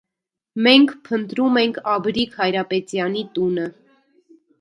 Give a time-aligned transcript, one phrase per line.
[0.67, 3.67] Մենք փնտրում ենք Աբրիկ Հայրապետյանի տունը: